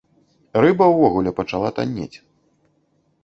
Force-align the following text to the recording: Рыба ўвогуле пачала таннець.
Рыба 0.63 0.85
ўвогуле 0.93 1.31
пачала 1.39 1.69
таннець. 1.79 2.13